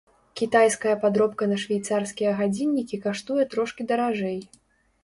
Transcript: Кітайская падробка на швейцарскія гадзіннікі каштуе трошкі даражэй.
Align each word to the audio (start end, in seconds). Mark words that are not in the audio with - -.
Кітайская 0.39 0.95
падробка 1.03 1.43
на 1.53 1.59
швейцарскія 1.65 2.33
гадзіннікі 2.41 3.03
каштуе 3.07 3.43
трошкі 3.55 3.81
даражэй. 3.95 4.39